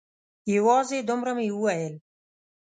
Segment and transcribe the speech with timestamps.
[0.55, 1.93] یوازې دومره مې وویل.